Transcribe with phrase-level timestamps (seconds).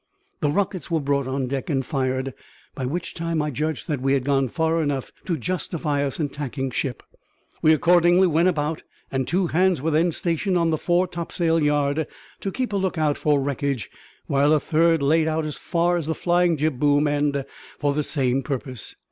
[0.39, 2.33] The rockets were brought on deck and fired;
[2.73, 6.29] by which time I judged that we had gone far enough to justify us in
[6.29, 7.03] tacking ship.
[7.61, 12.07] We accordingly went about, and two hands were then stationed on the fore topsail yard
[12.39, 13.91] to keep a lookout for wreckage,
[14.25, 17.45] while a third laid out as far as the flying jib boom end
[17.77, 18.95] for the same purpose.